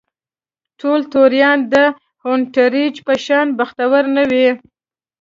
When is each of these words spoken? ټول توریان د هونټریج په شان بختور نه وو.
ټول 0.79 0.99
توریان 1.13 1.59
د 1.73 1.75
هونټریج 2.23 2.95
په 3.07 3.13
شان 3.25 3.47
بختور 3.59 4.03
نه 4.15 4.23
وو. 4.31 4.51